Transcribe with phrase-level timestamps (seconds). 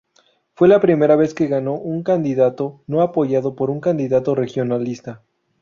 [0.55, 5.21] Fue la primera vez que ganó un candidato no apoyado por un candidato regionalista.